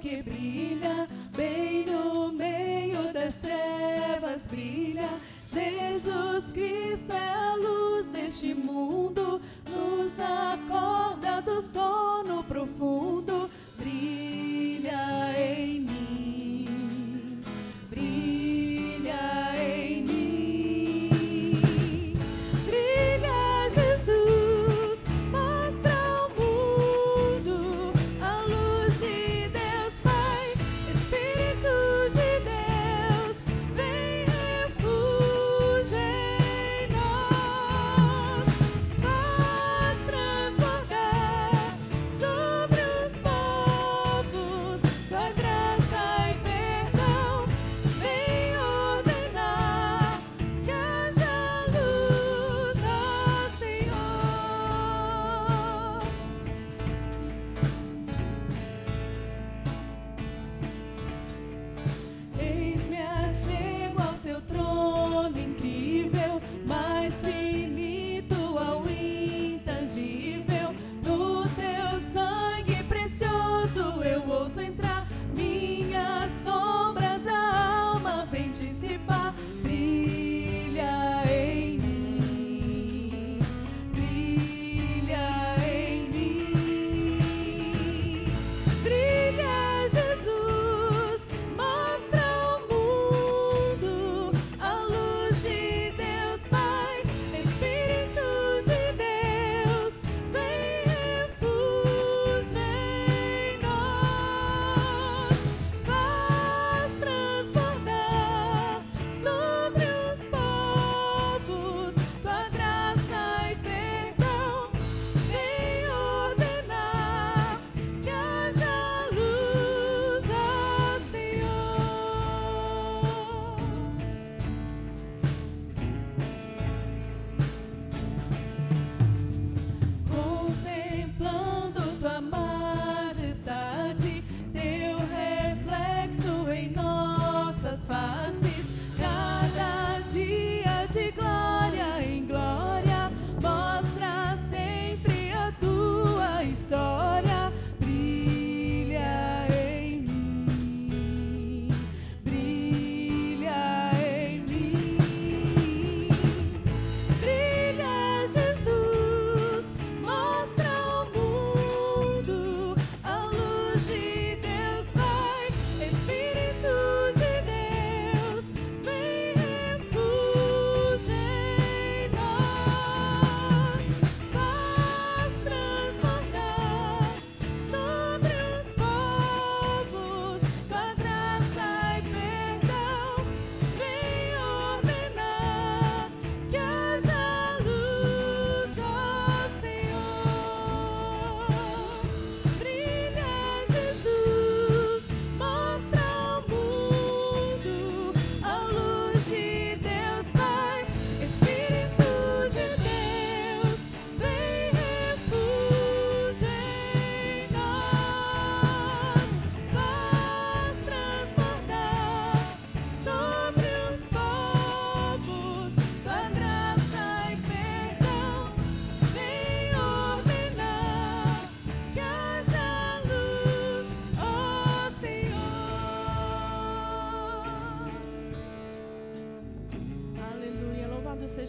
[0.00, 1.06] que brilha
[1.36, 1.69] bem.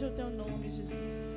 [0.00, 1.29] Seja o teu nome, Jesus.